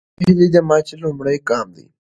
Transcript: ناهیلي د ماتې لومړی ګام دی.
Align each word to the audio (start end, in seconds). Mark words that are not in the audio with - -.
ناهیلي 0.19 0.47
د 0.53 0.57
ماتې 0.67 0.95
لومړی 1.03 1.37
ګام 1.49 1.67
دی. 1.75 1.85